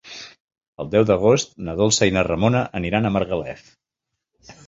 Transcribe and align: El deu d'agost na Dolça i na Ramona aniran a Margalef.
El 0.83 0.87
deu 0.95 1.03
d'agost 1.09 1.51
na 1.67 1.75
Dolça 1.81 2.09
i 2.11 2.15
na 2.17 2.25
Ramona 2.29 2.63
aniran 2.81 3.05
a 3.05 3.11
Margalef. 3.19 3.63